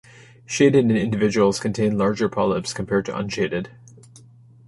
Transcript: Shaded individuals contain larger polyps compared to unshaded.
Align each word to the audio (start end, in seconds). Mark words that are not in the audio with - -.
Shaded 0.47 0.89
individuals 0.89 1.59
contain 1.59 1.95
larger 1.95 2.27
polyps 2.27 2.73
compared 2.73 3.05
to 3.05 3.15
unshaded. 3.15 3.69